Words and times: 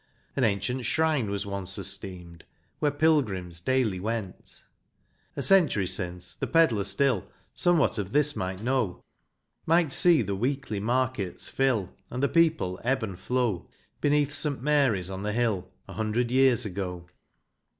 An 0.35 0.43
ancient 0.43 0.83
shrine 0.83 1.29
was 1.29 1.45
once 1.45 1.77
esteemed 1.77 2.43
Where 2.79 2.89
pilgrims 2.89 3.59
daily 3.59 3.99
went. 3.99 4.63
LIVERPOOL. 5.37 5.43
349 5.43 5.43
A 5.43 5.43
century 5.43 5.85
since 5.85 6.35
tlie 6.41 6.51
pedlar 6.51 6.83
still 6.85 7.25
Somewhat 7.53 7.99
of 7.99 8.11
this 8.11 8.35
might 8.35 8.63
know,— 8.63 9.03
Might 9.67 9.91
see 9.91 10.23
the 10.23 10.35
weekly 10.35 10.79
markets 10.79 11.51
fill 11.51 11.93
And 12.09 12.23
the 12.23 12.27
people 12.29 12.79
ebb 12.83 13.03
and 13.03 13.19
flow 13.19 13.67
Beneath 13.99 14.33
St. 14.33 14.59
Mary's 14.63 15.11
on 15.11 15.21
the 15.21 15.33
hill 15.33 15.69
A 15.87 15.93
hundred 15.93 16.31
years 16.31 16.65
ago. 16.65 17.05